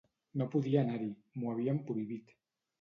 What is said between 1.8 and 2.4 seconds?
prohibit.